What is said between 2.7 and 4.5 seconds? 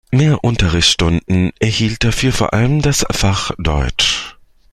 das Fach Deutsch.